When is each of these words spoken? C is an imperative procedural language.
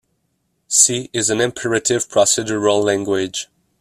C 0.67 1.11
is 1.13 1.29
an 1.29 1.39
imperative 1.39 2.09
procedural 2.09 2.83
language. 2.83 3.49